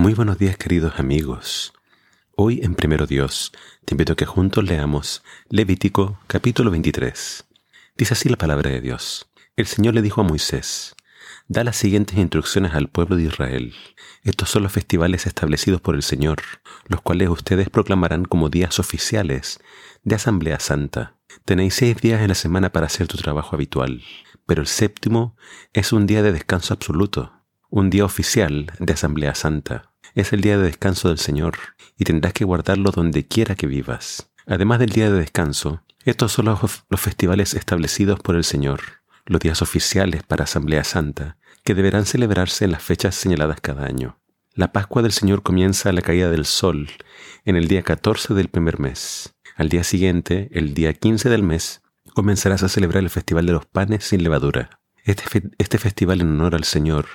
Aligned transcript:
Muy 0.00 0.14
buenos 0.14 0.38
días 0.38 0.56
queridos 0.56 0.98
amigos. 0.98 1.74
Hoy 2.34 2.60
en 2.62 2.74
Primero 2.74 3.06
Dios 3.06 3.52
te 3.84 3.92
invito 3.92 4.14
a 4.14 4.16
que 4.16 4.24
juntos 4.24 4.64
leamos 4.64 5.22
Levítico 5.50 6.18
capítulo 6.26 6.70
23. 6.70 7.44
Dice 7.98 8.14
así 8.14 8.30
la 8.30 8.38
palabra 8.38 8.70
de 8.70 8.80
Dios. 8.80 9.28
El 9.56 9.66
Señor 9.66 9.92
le 9.92 10.00
dijo 10.00 10.22
a 10.22 10.24
Moisés, 10.24 10.96
da 11.48 11.64
las 11.64 11.76
siguientes 11.76 12.16
instrucciones 12.16 12.72
al 12.72 12.88
pueblo 12.88 13.16
de 13.16 13.24
Israel. 13.24 13.74
Estos 14.22 14.48
son 14.48 14.62
los 14.62 14.72
festivales 14.72 15.26
establecidos 15.26 15.82
por 15.82 15.94
el 15.94 16.02
Señor, 16.02 16.38
los 16.86 17.02
cuales 17.02 17.28
ustedes 17.28 17.68
proclamarán 17.68 18.24
como 18.24 18.48
días 18.48 18.78
oficiales 18.78 19.60
de 20.02 20.14
Asamblea 20.14 20.60
Santa. 20.60 21.18
Tenéis 21.44 21.74
seis 21.74 21.98
días 22.00 22.22
en 22.22 22.28
la 22.28 22.34
semana 22.34 22.72
para 22.72 22.86
hacer 22.86 23.06
tu 23.06 23.18
trabajo 23.18 23.54
habitual, 23.54 24.02
pero 24.46 24.62
el 24.62 24.66
séptimo 24.66 25.36
es 25.74 25.92
un 25.92 26.06
día 26.06 26.22
de 26.22 26.32
descanso 26.32 26.72
absoluto, 26.72 27.34
un 27.68 27.90
día 27.90 28.06
oficial 28.06 28.72
de 28.78 28.94
Asamblea 28.94 29.34
Santa. 29.34 29.89
Es 30.14 30.32
el 30.32 30.40
día 30.40 30.58
de 30.58 30.64
descanso 30.64 31.08
del 31.08 31.18
Señor 31.18 31.56
y 31.96 32.04
tendrás 32.04 32.32
que 32.32 32.44
guardarlo 32.44 32.90
donde 32.90 33.26
quiera 33.26 33.54
que 33.54 33.68
vivas. 33.68 34.30
Además 34.46 34.80
del 34.80 34.90
día 34.90 35.10
de 35.10 35.18
descanso, 35.18 35.82
estos 36.04 36.32
son 36.32 36.46
los, 36.46 36.84
los 36.88 37.00
festivales 37.00 37.54
establecidos 37.54 38.18
por 38.18 38.34
el 38.34 38.42
Señor, 38.42 38.80
los 39.26 39.40
días 39.40 39.62
oficiales 39.62 40.24
para 40.24 40.44
Asamblea 40.44 40.82
Santa, 40.82 41.36
que 41.62 41.74
deberán 41.74 42.06
celebrarse 42.06 42.64
en 42.64 42.72
las 42.72 42.82
fechas 42.82 43.14
señaladas 43.14 43.60
cada 43.60 43.84
año. 43.84 44.18
La 44.52 44.72
Pascua 44.72 45.02
del 45.02 45.12
Señor 45.12 45.44
comienza 45.44 45.90
a 45.90 45.92
la 45.92 46.02
caída 46.02 46.28
del 46.28 46.44
sol 46.44 46.90
en 47.44 47.54
el 47.54 47.68
día 47.68 47.82
14 47.82 48.34
del 48.34 48.48
primer 48.48 48.80
mes. 48.80 49.36
Al 49.54 49.68
día 49.68 49.84
siguiente, 49.84 50.48
el 50.52 50.74
día 50.74 50.92
15 50.92 51.28
del 51.28 51.44
mes, 51.44 51.82
comenzarás 52.14 52.64
a 52.64 52.68
celebrar 52.68 53.04
el 53.04 53.10
Festival 53.10 53.46
de 53.46 53.52
los 53.52 53.66
Panes 53.66 54.04
sin 54.04 54.24
levadura. 54.24 54.80
Este, 55.04 55.50
este 55.58 55.78
festival 55.78 56.20
en 56.20 56.30
honor 56.30 56.56
al 56.56 56.64
Señor 56.64 57.06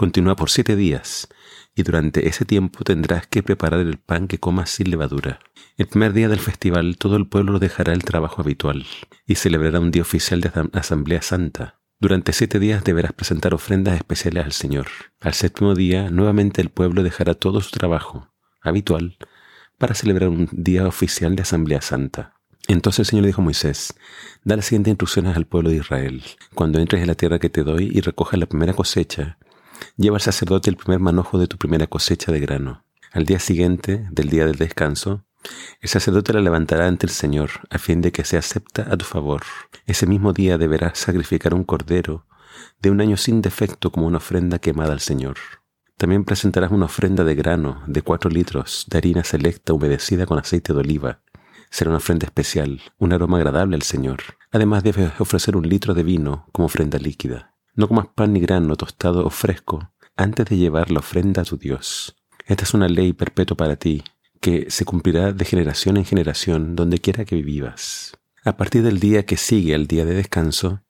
continúa 0.00 0.34
por 0.34 0.48
siete 0.48 0.76
días 0.76 1.28
y 1.74 1.82
durante 1.82 2.26
ese 2.26 2.46
tiempo 2.46 2.84
tendrás 2.84 3.26
que 3.26 3.42
preparar 3.42 3.80
el 3.80 3.98
pan 3.98 4.28
que 4.28 4.40
comas 4.40 4.70
sin 4.70 4.90
levadura. 4.90 5.40
El 5.76 5.88
primer 5.88 6.14
día 6.14 6.30
del 6.30 6.38
festival 6.38 6.96
todo 6.96 7.16
el 7.16 7.28
pueblo 7.28 7.58
dejará 7.58 7.92
el 7.92 8.02
trabajo 8.02 8.40
habitual 8.40 8.86
y 9.26 9.34
celebrará 9.34 9.78
un 9.78 9.90
día 9.90 10.00
oficial 10.00 10.40
de 10.40 10.50
Asamblea 10.72 11.20
Santa. 11.20 11.80
Durante 11.98 12.32
siete 12.32 12.58
días 12.58 12.82
deberás 12.82 13.12
presentar 13.12 13.52
ofrendas 13.52 13.96
especiales 13.96 14.46
al 14.46 14.52
Señor. 14.52 14.86
Al 15.20 15.34
séptimo 15.34 15.74
día, 15.74 16.08
nuevamente 16.08 16.62
el 16.62 16.70
pueblo 16.70 17.02
dejará 17.02 17.34
todo 17.34 17.60
su 17.60 17.70
trabajo 17.72 18.32
habitual 18.62 19.18
para 19.76 19.94
celebrar 19.94 20.30
un 20.30 20.48
día 20.50 20.88
oficial 20.88 21.36
de 21.36 21.42
Asamblea 21.42 21.82
Santa. 21.82 22.40
Entonces 22.68 23.00
el 23.00 23.06
Señor 23.06 23.26
dijo 23.26 23.42
a 23.42 23.44
Moisés, 23.44 23.92
da 24.44 24.56
las 24.56 24.64
siguientes 24.64 24.92
instrucciones 24.92 25.36
al 25.36 25.46
pueblo 25.46 25.68
de 25.68 25.76
Israel. 25.76 26.22
Cuando 26.54 26.78
entres 26.78 27.02
en 27.02 27.08
la 27.08 27.16
tierra 27.16 27.38
que 27.38 27.50
te 27.50 27.64
doy 27.64 27.90
y 27.92 28.00
recojas 28.00 28.40
la 28.40 28.46
primera 28.46 28.72
cosecha, 28.72 29.36
lleva 30.00 30.16
al 30.16 30.22
sacerdote 30.22 30.70
el 30.70 30.76
primer 30.76 30.98
manojo 30.98 31.38
de 31.38 31.46
tu 31.46 31.58
primera 31.58 31.86
cosecha 31.86 32.32
de 32.32 32.40
grano. 32.40 32.84
Al 33.12 33.26
día 33.26 33.38
siguiente 33.38 34.06
del 34.10 34.30
día 34.30 34.46
del 34.46 34.56
descanso, 34.56 35.24
el 35.80 35.88
sacerdote 35.88 36.32
la 36.32 36.40
levantará 36.40 36.86
ante 36.86 37.06
el 37.06 37.12
Señor, 37.12 37.50
a 37.70 37.78
fin 37.78 38.00
de 38.00 38.10
que 38.10 38.24
se 38.24 38.38
acepta 38.38 38.86
a 38.90 38.96
tu 38.96 39.04
favor. 39.04 39.42
Ese 39.86 40.06
mismo 40.06 40.32
día 40.32 40.58
deberás 40.58 40.98
sacrificar 40.98 41.54
un 41.54 41.64
cordero 41.64 42.26
de 42.80 42.90
un 42.90 43.00
año 43.00 43.16
sin 43.16 43.42
defecto 43.42 43.90
como 43.92 44.06
una 44.06 44.18
ofrenda 44.18 44.58
quemada 44.58 44.92
al 44.92 45.00
Señor. 45.00 45.36
También 45.98 46.24
presentarás 46.24 46.70
una 46.70 46.86
ofrenda 46.86 47.24
de 47.24 47.34
grano 47.34 47.82
de 47.86 48.00
cuatro 48.00 48.30
litros 48.30 48.86
de 48.88 48.98
harina 48.98 49.22
selecta 49.22 49.74
humedecida 49.74 50.24
con 50.24 50.38
aceite 50.38 50.72
de 50.72 50.80
oliva. 50.80 51.20
Será 51.70 51.90
una 51.90 51.98
ofrenda 51.98 52.24
especial, 52.24 52.80
un 52.98 53.12
aroma 53.12 53.36
agradable 53.36 53.76
al 53.76 53.82
Señor. 53.82 54.20
Además 54.50 54.82
debes 54.82 55.12
ofrecer 55.20 55.56
un 55.56 55.68
litro 55.68 55.92
de 55.92 56.02
vino 56.02 56.46
como 56.52 56.66
ofrenda 56.66 56.98
líquida. 56.98 57.49
No 57.74 57.88
comas 57.88 58.08
pan 58.14 58.32
ni 58.32 58.40
grano 58.40 58.76
tostado 58.76 59.24
o 59.24 59.30
fresco 59.30 59.92
antes 60.16 60.46
de 60.46 60.56
llevar 60.56 60.90
la 60.90 61.00
ofrenda 61.00 61.42
a 61.42 61.44
tu 61.44 61.56
Dios. 61.56 62.16
Esta 62.46 62.64
es 62.64 62.74
una 62.74 62.88
ley 62.88 63.12
perpetua 63.12 63.56
para 63.56 63.76
ti, 63.76 64.02
que 64.40 64.70
se 64.70 64.84
cumplirá 64.84 65.32
de 65.32 65.44
generación 65.44 65.96
en 65.96 66.04
generación 66.04 66.74
donde 66.76 66.98
quiera 66.98 67.24
que 67.24 67.42
vivas. 67.42 68.16
A 68.44 68.56
partir 68.56 68.82
del 68.82 69.00
día 69.00 69.24
que 69.24 69.36
sigue 69.36 69.74
al 69.74 69.86
día 69.86 70.04
de 70.04 70.14
descanso, 70.14 70.82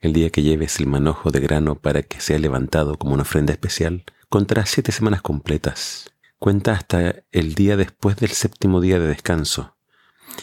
el 0.00 0.12
día 0.12 0.30
que 0.30 0.42
lleves 0.42 0.78
el 0.80 0.86
manojo 0.86 1.30
de 1.30 1.40
grano 1.40 1.76
para 1.76 2.02
que 2.02 2.20
sea 2.20 2.38
levantado 2.38 2.98
como 2.98 3.14
una 3.14 3.22
ofrenda 3.22 3.52
especial, 3.52 4.04
contarás 4.28 4.70
siete 4.70 4.92
semanas 4.92 5.22
completas. 5.22 6.12
Cuenta 6.38 6.72
hasta 6.72 7.22
el 7.30 7.54
día 7.54 7.76
después 7.76 8.16
del 8.16 8.30
séptimo 8.30 8.80
día 8.80 8.98
de 8.98 9.06
descanso. 9.06 9.76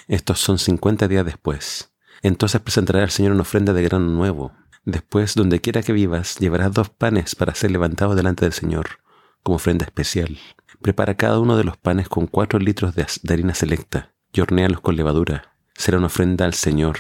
Estos 0.08 0.40
son 0.40 0.60
cincuenta 0.60 1.08
días 1.08 1.26
después. 1.26 1.92
Entonces 2.22 2.62
presentarás 2.62 3.04
al 3.04 3.12
Señor 3.12 3.34
una 3.34 3.42
ofrenda 3.42 3.74
de 3.74 3.84
grano 3.84 4.08
nuevo. 4.08 4.54
Después, 4.90 5.36
donde 5.36 5.62
quiera 5.62 5.84
que 5.84 5.94
vivas, 5.94 6.40
llevarás 6.40 6.74
dos 6.74 6.90
panes 6.90 7.36
para 7.36 7.54
ser 7.54 7.70
levantados 7.70 8.16
delante 8.16 8.46
del 8.46 8.54
Señor, 8.54 9.02
como 9.44 9.58
ofrenda 9.58 9.86
especial. 9.86 10.40
Prepara 10.82 11.14
cada 11.14 11.40
uno 11.40 11.58
de 11.58 11.64
los 11.64 11.78
panes 11.78 12.10
con 12.10 12.26
cuatro 12.26 12.58
litros 12.58 12.96
de, 12.96 13.06
harina 13.32 13.54
selecta 13.54 14.14
y 14.34 14.42
con 14.42 14.96
levadura. 14.96 15.54
Será 15.76 15.98
una 16.00 16.08
ofrenda 16.08 16.46
al 16.46 16.56
Señor, 16.56 16.98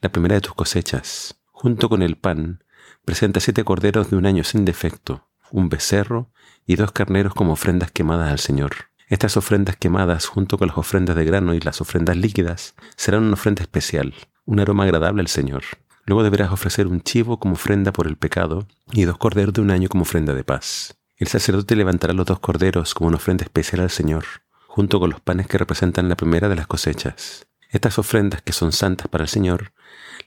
la 0.00 0.12
primera 0.12 0.36
de 0.36 0.40
tus 0.40 0.54
cosechas. 0.54 1.40
Junto 1.50 1.88
con 1.88 2.02
el 2.02 2.16
pan, 2.16 2.62
presenta 3.04 3.40
siete 3.40 3.64
corderos 3.64 4.10
de 4.10 4.16
un 4.16 4.26
año 4.26 4.44
sin 4.44 4.64
defecto, 4.64 5.26
un 5.50 5.68
becerro 5.68 6.30
y 6.64 6.76
dos 6.76 6.92
carneros 6.92 7.34
como 7.34 7.54
ofrendas 7.54 7.90
quemadas 7.90 8.30
al 8.30 8.38
Señor. 8.38 8.72
Estas 9.08 9.36
ofrendas 9.36 9.76
quemadas, 9.76 10.26
junto 10.26 10.58
con 10.58 10.68
las 10.68 10.78
ofrendas 10.78 11.16
de 11.16 11.24
grano 11.24 11.54
y 11.54 11.60
las 11.60 11.80
ofrendas 11.80 12.16
líquidas, 12.16 12.76
serán 12.94 13.24
una 13.24 13.34
ofrenda 13.34 13.62
especial, 13.62 14.14
un 14.44 14.60
aroma 14.60 14.84
agradable 14.84 15.22
al 15.22 15.28
Señor. 15.28 15.64
Luego 16.04 16.22
deberás 16.22 16.52
ofrecer 16.52 16.86
un 16.86 17.00
chivo 17.00 17.38
como 17.38 17.54
ofrenda 17.54 17.92
por 17.92 18.06
el 18.06 18.16
pecado 18.16 18.66
y 18.92 19.04
dos 19.04 19.18
corderos 19.18 19.54
de 19.54 19.60
un 19.60 19.70
año 19.70 19.88
como 19.88 20.02
ofrenda 20.02 20.34
de 20.34 20.44
paz. 20.44 20.96
El 21.16 21.28
sacerdote 21.28 21.76
levantará 21.76 22.12
los 22.12 22.26
dos 22.26 22.40
corderos 22.40 22.94
como 22.94 23.08
una 23.08 23.16
ofrenda 23.16 23.44
especial 23.44 23.82
al 23.82 23.90
Señor, 23.90 24.24
junto 24.66 24.98
con 24.98 25.10
los 25.10 25.20
panes 25.20 25.46
que 25.46 25.58
representan 25.58 26.08
la 26.08 26.16
primera 26.16 26.48
de 26.48 26.56
las 26.56 26.66
cosechas. 26.66 27.46
Estas 27.70 27.98
ofrendas, 27.98 28.42
que 28.42 28.52
son 28.52 28.72
santas 28.72 29.08
para 29.08 29.24
el 29.24 29.28
Señor, 29.28 29.72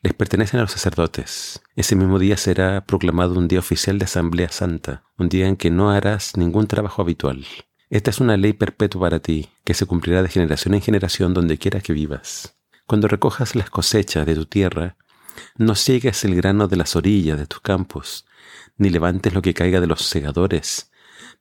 les 0.02 0.14
pertenecen 0.14 0.60
a 0.60 0.64
los 0.64 0.72
sacerdotes. 0.72 1.62
Ese 1.76 1.96
mismo 1.96 2.18
día 2.18 2.38
será 2.38 2.86
proclamado 2.86 3.38
un 3.38 3.48
día 3.48 3.60
oficial 3.60 4.00
de 4.00 4.06
Asamblea 4.06 4.50
Santa, 4.50 5.04
un 5.18 5.30
día 5.30 5.48
en 5.48 5.58
que 5.58 5.70
no 5.70 5.92
harás 5.92 6.38
ningún 6.38 6.68
trabajo 6.68 7.02
habitual. 7.02 7.46
Esta 7.90 8.10
es 8.10 8.20
una 8.20 8.38
ley 8.38 8.54
perpetua 8.54 9.02
para 9.02 9.20
ti, 9.20 9.50
que 9.64 9.74
se 9.74 9.86
cumplirá 9.86 10.24
de 10.24 10.30
generación 10.30 10.74
en 10.74 10.82
generación 10.82 11.34
donde 11.34 11.58
quiera 11.58 11.82
que 11.82 11.94
vivas. 11.94 12.56
Cuando 12.88 13.08
recojas 13.08 13.56
las 13.56 13.70
cosechas 13.70 14.26
de 14.26 14.36
tu 14.36 14.46
tierra, 14.46 14.96
no 15.58 15.76
siegues 15.76 16.24
el 16.26 16.36
grano 16.36 16.68
de 16.68 16.78
las 16.78 16.96
orillas 16.96 17.38
de 17.38 17.48
tus 17.48 17.62
campos, 17.62 18.26
ni 18.78 18.90
levantes 18.90 19.34
lo 19.34 19.42
que 19.42 19.54
caiga 19.54 19.82
de 19.82 19.88
los 19.88 20.02
segadores. 20.04 20.92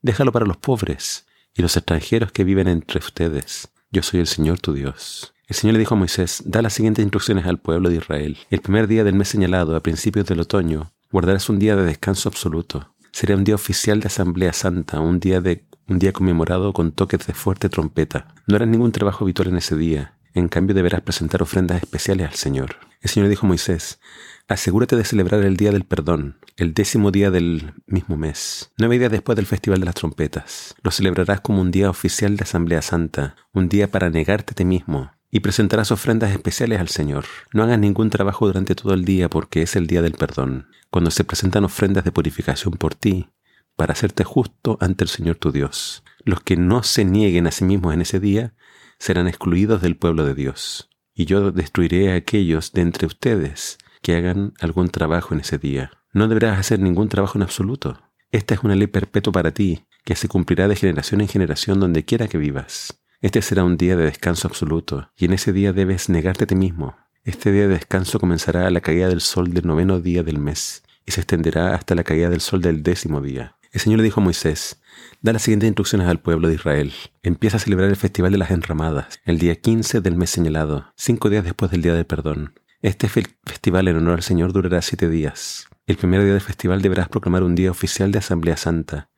Déjalo 0.03 0.33
para 0.33 0.47
los 0.47 0.57
pobres 0.57 1.27
y 1.55 1.63
los 1.63 1.77
extranjeros 1.77 2.33
que 2.33 2.45
viven 2.45 2.69
entre 2.69 2.99
ustedes. 2.99 3.69
Yo 3.91 4.03
soy 4.03 4.21
el 4.21 4.27
Señor 4.27 4.59
tu 4.59 4.73
Dios. 4.73 5.35
El 5.47 5.57
Señor 5.57 5.75
le 5.75 5.79
dijo 5.81 5.95
a 5.95 5.99
Moisés, 5.99 6.43
da 6.47 6.63
las 6.63 6.73
siguientes 6.73 7.03
instrucciones 7.03 7.47
al 7.47 7.59
pueblo 7.59 7.91
de 7.91 7.97
Israel. 7.97 8.39
El 8.51 8.61
primer 8.61 8.87
día 8.89 9.05
del 9.05 9.15
mes 9.15 9.29
señalado, 9.29 9.77
a 9.77 9.83
principios 9.83 10.27
del 10.27 10.41
otoño, 10.41 10.93
guardarás 11.13 11.49
un 11.49 11.59
día 11.59 11.77
de 11.77 11.85
descanso 11.85 12.29
absoluto. 12.29 12.95
Será 13.13 13.37
un 13.37 13.45
día 13.45 13.55
oficial 13.55 14.01
de 14.01 14.09
Asamblea 14.09 14.53
Santa, 14.53 15.01
un 15.01 15.21
día 15.21 15.41
de 15.41 15.65
un 15.87 15.99
día 15.99 16.13
conmemorado 16.13 16.73
con 16.73 16.93
toques 16.93 17.27
de 17.27 17.35
fuerte 17.35 17.69
trompeta. 17.69 18.29
No 18.47 18.57
harás 18.57 18.69
ningún 18.69 18.93
trabajo 18.93 19.25
habitual 19.25 19.49
en 19.49 19.59
ese 19.59 19.77
día. 19.77 20.17
En 20.33 20.49
cambio 20.49 20.75
deberás 20.75 21.03
presentar 21.03 21.43
ofrendas 21.43 21.83
especiales 21.83 22.29
al 22.29 22.35
Señor. 22.35 22.77
El 23.05 23.11
Señor 23.11 23.29
dijo 23.29 23.45
a 23.45 23.49
Moisés, 23.49 24.01
asegúrate 24.49 24.97
de 24.97 25.05
celebrar 25.05 25.45
el 25.45 25.59
día 25.59 25.71
del 25.71 25.85
perdón, 25.85 26.39
el 26.57 26.73
décimo 26.73 27.11
día 27.11 27.31
del 27.31 27.75
mismo 27.87 28.17
mes, 28.17 28.73
nueve 28.79 28.99
días 28.99 29.13
después 29.13 29.37
del 29.37 29.45
Festival 29.45 29.79
de 29.79 29.85
las 29.85 29.95
Trompetas. 29.95 30.75
Lo 30.83 30.91
celebrarás 30.91 31.43
como 31.43 31.61
un 31.61 31.71
día 31.71 31.91
oficial 31.91 32.39
de 32.39 32.45
Asamblea 32.45 32.81
Santa, 32.81 33.37
un 33.53 33.69
día 33.69 33.91
para 33.91 34.09
negarte 34.09 34.53
a 34.53 34.55
ti 34.55 34.65
mismo, 34.65 35.13
y 35.31 35.41
presentarás 35.41 35.93
ofrendas 35.93 36.33
especiales 36.33 36.81
al 36.81 36.89
Señor. 36.89 37.27
No 37.53 37.65
hagas 37.65 37.79
ningún 37.79 38.09
trabajo 38.09 38.47
durante 38.47 38.75
todo 38.75 38.95
el 38.95 39.05
día 39.05 39.29
porque 39.29 39.61
es 39.61 39.77
el 39.77 39.87
día 39.87 40.01
del 40.01 40.13
perdón, 40.13 40.69
cuando 40.89 41.11
se 41.11 41.25
presentan 41.25 41.65
ofrendas 41.65 42.05
de 42.05 42.13
purificación 42.13 42.73
por 42.73 42.95
ti, 42.95 43.29
para 43.77 43.93
hacerte 43.93 44.25
justo 44.25 44.79
ante 44.81 45.05
el 45.05 45.11
Señor 45.11 45.37
tu 45.37 45.53
Dios. 45.53 46.05
Los 46.25 46.41
que 46.41 46.57
no 46.57 46.83
se 46.83 47.05
nieguen 47.05 47.47
a 47.47 47.51
sí 47.51 47.67
mismos 47.67 47.93
en 47.93 48.01
ese 48.01 48.19
día 48.19 48.55
serán 48.99 49.29
excluidos 49.29 49.83
del 49.83 49.99
pueblo 49.99 50.25
de 50.25 50.35
Dios. 50.35 50.89
Y 51.15 51.27
yo 51.27 51.53
destruiré 51.53 52.13
a 52.13 52.17
aquellos 52.17 52.73
de 52.73 52.83
entre 52.83 53.07
ustedes 53.07 53.79
que 54.03 54.17
hagan 54.17 54.53
algún 54.61 54.89
trabajo 54.89 55.35
en 55.35 55.41
ese 55.41 55.59
día. 55.59 55.91
No 56.13 56.29
deberás 56.29 56.59
hacer 56.59 56.81
ningún 56.81 57.09
trabajo 57.09 57.39
en 57.39 57.43
absoluto. 57.43 58.01
Esta 58.33 58.55
es 58.55 58.61
una 58.63 58.75
ley 58.75 58.89
perpetua 58.89 59.33
para 59.33 59.53
ti, 59.53 59.85
que 60.05 60.17
se 60.17 60.29
cumplirá 60.29 60.69
de 60.69 60.77
generación 60.77 61.21
en 61.21 61.29
generación 61.29 61.81
donde 61.81 62.05
quiera 62.05 62.29
que 62.29 62.39
vivas. 62.39 63.01
Este 63.21 63.41
será 63.43 63.65
un 63.65 63.77
día 63.77 63.97
de 63.97 64.05
descanso 64.05 64.49
absoluto, 64.49 65.11
y 65.17 65.25
en 65.25 65.33
ese 65.33 65.53
día 65.53 65.73
debes 65.73 66.09
negarte 66.09 66.45
a 66.45 66.47
ti 66.47 66.55
mismo. 66.55 66.97
Este 67.25 67.53
día 67.53 67.63
de 67.63 67.75
descanso 67.75 68.21
comenzará 68.21 68.67
a 68.67 68.71
la 68.71 68.83
caída 68.83 69.09
del 69.09 69.23
sol 69.23 69.55
del 69.55 69.67
noveno 69.67 70.01
día 70.01 70.23
del 70.23 70.39
mes, 70.39 70.83
y 71.07 71.13
se 71.13 71.21
extenderá 71.23 71.75
hasta 71.75 71.95
la 71.95 72.05
caída 72.05 72.29
del 72.29 72.41
sol 72.41 72.61
del 72.61 72.83
décimo 72.83 73.23
día. 73.23 73.57
El 73.75 73.81
Señor 73.81 73.99
le 73.99 74.05
dijo 74.05 74.21
a 74.21 74.23
Moisés, 74.23 74.81
da 75.21 75.33
las 75.33 75.43
siguientes 75.43 75.67
instrucciones 75.67 76.07
al 76.07 76.21
pueblo 76.21 76.47
de 76.47 76.55
Israel. 76.55 76.93
Empieza 77.25 77.57
a 77.57 77.61
celebrar 77.61 77.89
el 77.91 77.97
Festival 77.97 78.31
de 78.31 78.39
las 78.39 78.53
Enramadas, 78.53 79.19
el 79.25 79.41
día 79.41 79.57
15 79.57 80.01
del 80.01 80.15
mes 80.15 80.31
señalado, 80.31 80.93
cinco 80.95 81.29
días 81.29 81.43
después 81.43 81.73
del 81.73 81.83
Día 81.83 81.93
del 81.93 82.07
Perdón. 82.07 82.55
Este 82.83 83.09
festival 83.09 83.89
en 83.89 83.97
honor 83.97 84.15
al 84.15 84.23
Señor 84.23 84.53
durará 84.53 84.81
siete 84.81 85.09
días. 85.09 85.67
El 85.89 85.97
primer 85.97 86.23
día 86.23 86.31
del 86.31 86.41
festival 86.41 86.83
deberás 86.83 87.09
proclamar 87.09 87.43
un 87.43 87.57
día 87.57 87.73
oficial 87.73 88.13
de 88.13 88.21
Asamblea 88.21 88.57
Santa. 88.57 89.11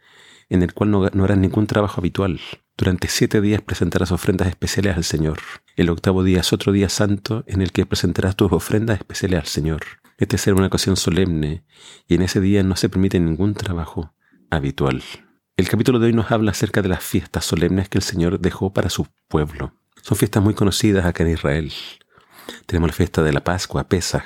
en 0.48 0.62
el 0.62 0.72
cual 0.72 0.90
no, 0.90 1.06
no 1.12 1.24
harás 1.24 1.36
ningún 1.36 1.66
trabajo 1.66 2.00
habitual. 2.00 2.40
Durante 2.78 3.08
siete 3.08 3.42
días 3.42 3.60
presentarás 3.60 4.10
ofrendas 4.10 4.48
especiales 4.48 4.96
al 4.96 5.04
Señor. 5.04 5.38
El 5.76 5.90
octavo 5.90 6.22
día 6.24 6.40
es 6.40 6.54
otro 6.54 6.72
día 6.72 6.88
santo 6.88 7.44
en 7.46 7.60
el 7.60 7.72
que 7.72 7.84
presentarás 7.84 8.36
tus 8.36 8.50
ofrendas 8.52 9.00
especiales 9.00 9.40
al 9.40 9.46
Señor. 9.48 9.82
Este 10.16 10.38
será 10.38 10.56
una 10.56 10.68
ocasión 10.68 10.96
solemne 10.96 11.66
y 12.08 12.14
en 12.14 12.22
ese 12.22 12.40
día 12.40 12.62
no 12.62 12.74
se 12.76 12.88
permite 12.88 13.20
ningún 13.20 13.52
trabajo 13.52 14.15
habitual. 14.50 15.02
El 15.56 15.68
capítulo 15.68 15.98
de 15.98 16.06
hoy 16.06 16.12
nos 16.12 16.30
habla 16.30 16.50
acerca 16.50 16.82
de 16.82 16.88
las 16.88 17.02
fiestas 17.02 17.44
solemnes 17.44 17.88
que 17.88 17.98
el 17.98 18.04
Señor 18.04 18.40
dejó 18.40 18.72
para 18.72 18.90
su 18.90 19.06
pueblo. 19.28 19.72
Son 20.02 20.16
fiestas 20.16 20.42
muy 20.42 20.54
conocidas 20.54 21.06
acá 21.06 21.24
en 21.24 21.30
Israel. 21.30 21.72
Tenemos 22.66 22.90
la 22.90 22.94
fiesta 22.94 23.22
de 23.22 23.32
la 23.32 23.42
Pascua, 23.42 23.88
Pesaj. 23.88 24.24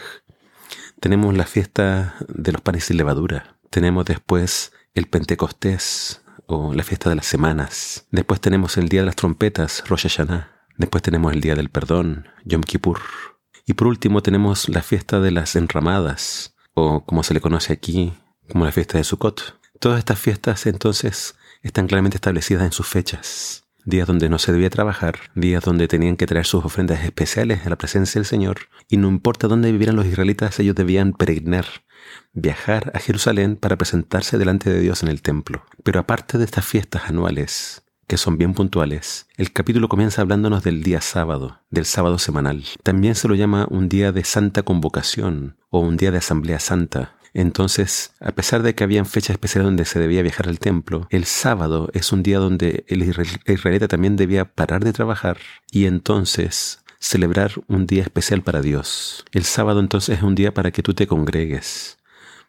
Tenemos 1.00 1.36
la 1.36 1.46
fiesta 1.46 2.16
de 2.28 2.52
los 2.52 2.60
panes 2.60 2.84
sin 2.84 2.96
levadura. 2.96 3.58
Tenemos 3.70 4.04
después 4.04 4.72
el 4.94 5.06
Pentecostés 5.06 6.22
o 6.46 6.74
la 6.74 6.82
fiesta 6.82 7.08
de 7.08 7.16
las 7.16 7.26
semanas. 7.26 8.06
Después 8.10 8.40
tenemos 8.40 8.76
el 8.76 8.88
Día 8.88 9.00
de 9.00 9.06
las 9.06 9.16
Trompetas, 9.16 9.84
Rosh 9.86 10.02
Hashanah. 10.02 10.66
Después 10.76 11.02
tenemos 11.02 11.32
el 11.32 11.40
Día 11.40 11.54
del 11.54 11.70
Perdón, 11.70 12.28
Yom 12.44 12.62
Kippur. 12.62 13.00
Y 13.66 13.74
por 13.74 13.86
último 13.86 14.22
tenemos 14.22 14.68
la 14.68 14.82
fiesta 14.82 15.20
de 15.20 15.30
las 15.30 15.54
enramadas, 15.54 16.56
o 16.74 17.04
como 17.04 17.22
se 17.22 17.34
le 17.34 17.40
conoce 17.40 17.72
aquí, 17.72 18.12
como 18.50 18.64
la 18.64 18.72
fiesta 18.72 18.98
de 18.98 19.04
Sukkot. 19.04 19.59
Todas 19.80 20.00
estas 20.00 20.18
fiestas 20.18 20.66
entonces 20.66 21.36
están 21.62 21.86
claramente 21.86 22.18
establecidas 22.18 22.64
en 22.64 22.72
sus 22.72 22.86
fechas. 22.86 23.64
Días 23.86 24.06
donde 24.06 24.28
no 24.28 24.38
se 24.38 24.52
debía 24.52 24.68
trabajar, 24.68 25.20
días 25.34 25.64
donde 25.64 25.88
tenían 25.88 26.18
que 26.18 26.26
traer 26.26 26.44
sus 26.44 26.66
ofrendas 26.66 27.02
especiales 27.02 27.64
a 27.64 27.70
la 27.70 27.78
presencia 27.78 28.18
del 28.18 28.26
Señor, 28.26 28.68
y 28.88 28.98
no 28.98 29.08
importa 29.08 29.48
dónde 29.48 29.72
vivieran 29.72 29.96
los 29.96 30.04
israelitas, 30.04 30.60
ellos 30.60 30.74
debían 30.74 31.14
peregrinar, 31.14 31.64
viajar 32.34 32.92
a 32.94 32.98
Jerusalén 32.98 33.56
para 33.56 33.78
presentarse 33.78 34.36
delante 34.36 34.68
de 34.68 34.80
Dios 34.80 35.02
en 35.02 35.08
el 35.08 35.22
templo. 35.22 35.64
Pero 35.82 35.98
aparte 35.98 36.36
de 36.36 36.44
estas 36.44 36.66
fiestas 36.66 37.04
anuales, 37.08 37.82
que 38.06 38.18
son 38.18 38.36
bien 38.36 38.52
puntuales, 38.52 39.28
el 39.38 39.50
capítulo 39.50 39.88
comienza 39.88 40.20
hablándonos 40.20 40.62
del 40.62 40.82
día 40.82 41.00
sábado, 41.00 41.62
del 41.70 41.86
sábado 41.86 42.18
semanal. 42.18 42.64
También 42.82 43.14
se 43.14 43.28
lo 43.28 43.34
llama 43.34 43.66
un 43.70 43.88
día 43.88 44.12
de 44.12 44.24
santa 44.24 44.62
convocación 44.62 45.56
o 45.70 45.80
un 45.80 45.96
día 45.96 46.10
de 46.10 46.18
asamblea 46.18 46.58
santa, 46.58 47.16
entonces, 47.32 48.12
a 48.20 48.32
pesar 48.32 48.62
de 48.62 48.74
que 48.74 48.84
habían 48.84 49.06
fechas 49.06 49.30
especiales 49.30 49.66
donde 49.66 49.84
se 49.84 50.00
debía 50.00 50.22
viajar 50.22 50.48
al 50.48 50.58
templo, 50.58 51.06
el 51.10 51.24
sábado 51.24 51.88
es 51.92 52.12
un 52.12 52.22
día 52.22 52.38
donde 52.38 52.84
el 52.88 53.02
israelita 53.02 53.88
también 53.88 54.16
debía 54.16 54.46
parar 54.46 54.84
de 54.84 54.92
trabajar 54.92 55.38
y 55.70 55.86
entonces 55.86 56.82
celebrar 56.98 57.52
un 57.68 57.86
día 57.86 58.02
especial 58.02 58.42
para 58.42 58.60
Dios. 58.60 59.24
El 59.32 59.44
sábado 59.44 59.80
entonces 59.80 60.18
es 60.18 60.22
un 60.22 60.34
día 60.34 60.52
para 60.52 60.70
que 60.70 60.82
tú 60.82 60.92
te 60.94 61.06
congregues, 61.06 61.98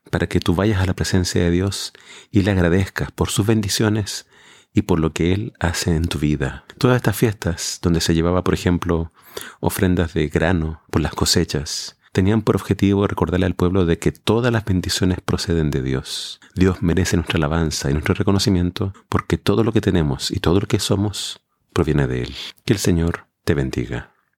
para 0.09 0.27
que 0.27 0.39
tú 0.39 0.55
vayas 0.55 0.81
a 0.81 0.85
la 0.85 0.95
presencia 0.95 1.41
de 1.41 1.51
Dios 1.51 1.93
y 2.31 2.41
le 2.41 2.51
agradezcas 2.51 3.11
por 3.11 3.29
sus 3.29 3.45
bendiciones 3.45 4.25
y 4.73 4.83
por 4.83 4.99
lo 4.99 5.13
que 5.13 5.33
Él 5.33 5.53
hace 5.59 5.95
en 5.95 6.07
tu 6.07 6.17
vida. 6.19 6.65
Todas 6.77 6.97
estas 6.97 7.15
fiestas 7.15 7.79
donde 7.81 8.01
se 8.01 8.13
llevaba, 8.13 8.43
por 8.43 8.53
ejemplo, 8.53 9.11
ofrendas 9.59 10.13
de 10.13 10.27
grano 10.27 10.81
por 10.89 11.01
las 11.01 11.13
cosechas, 11.13 11.97
tenían 12.11 12.41
por 12.41 12.55
objetivo 12.55 13.07
recordarle 13.07 13.45
al 13.45 13.55
pueblo 13.55 13.85
de 13.85 13.97
que 13.97 14.11
todas 14.11 14.51
las 14.51 14.65
bendiciones 14.65 15.19
proceden 15.21 15.71
de 15.71 15.81
Dios. 15.81 16.39
Dios 16.55 16.81
merece 16.81 17.15
nuestra 17.15 17.37
alabanza 17.37 17.89
y 17.89 17.93
nuestro 17.93 18.13
reconocimiento 18.13 18.93
porque 19.09 19.37
todo 19.37 19.63
lo 19.63 19.71
que 19.71 19.81
tenemos 19.81 20.31
y 20.31 20.39
todo 20.39 20.59
lo 20.59 20.67
que 20.67 20.79
somos 20.79 21.41
proviene 21.73 22.07
de 22.07 22.23
Él. 22.23 22.35
Que 22.65 22.73
el 22.73 22.79
Señor 22.79 23.27
te 23.43 23.53
bendiga. 23.53 24.10